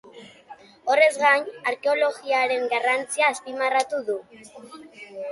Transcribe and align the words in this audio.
Horrez 0.91 1.17
gain, 1.23 1.43
arkeologiaren 1.71 2.65
garrantzia 2.71 3.27
azpimarratu 3.35 4.01
du. 4.09 4.17